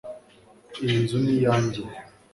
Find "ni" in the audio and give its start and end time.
1.23-1.33